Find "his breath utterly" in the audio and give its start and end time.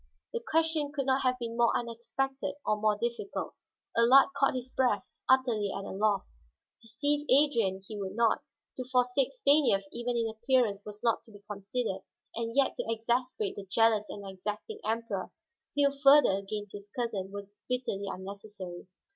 4.55-5.71